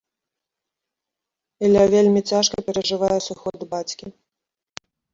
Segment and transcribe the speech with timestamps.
[1.69, 4.05] Ілля вельмі цяжка перажывае сыход бацькі.